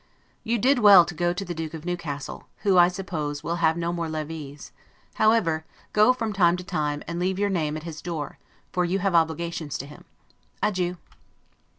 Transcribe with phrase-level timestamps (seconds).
[0.43, 3.77] You did well to go to the Duke of Newcastle, who, I suppose, will have
[3.77, 4.71] no more levees;
[5.21, 8.39] however, go from time to time, and leave your name at his door,
[8.73, 10.05] for you have obligations to him.
[10.63, 10.97] Adieu.